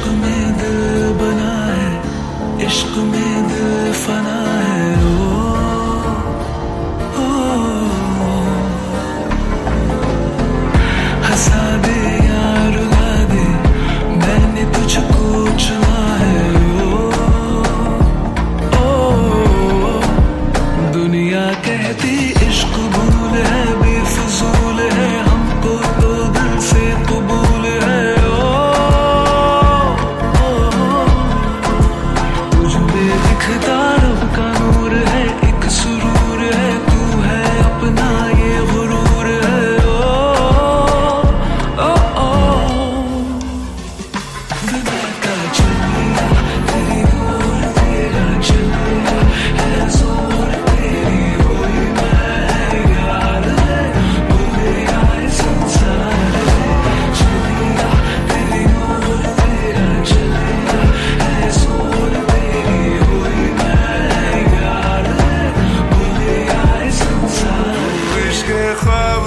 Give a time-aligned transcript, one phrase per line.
[0.00, 4.39] इश्क में दिल बना है इश्क में दिल फना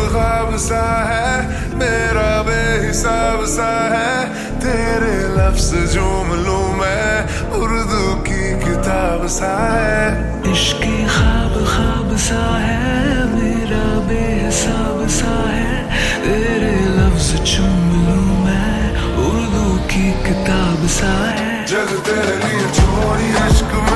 [0.09, 1.31] ख्वाब सा है
[1.75, 4.11] मेरा बेहिसाब सा है।
[4.59, 5.97] तेरे लफ्ज
[6.29, 7.13] मलू मैं
[7.59, 15.75] उर्दू की किताब सा है। इश्क ख्वाब ख्वाब सा है मेरा बेहिसाब सा है।
[16.23, 18.77] तेरे लफ्ज जुमलों में
[19.25, 23.92] उर्दू की किताब सा है। जग तेरे छोड़ी अश्क में